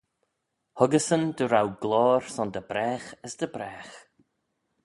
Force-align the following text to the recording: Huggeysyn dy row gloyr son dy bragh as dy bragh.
Huggeysyn 0.79 1.23
dy 1.37 1.45
row 1.51 1.69
gloyr 1.81 2.23
son 2.35 2.49
dy 2.53 2.61
bragh 2.69 3.07
as 3.25 3.33
dy 3.39 3.47
bragh. 3.55 3.95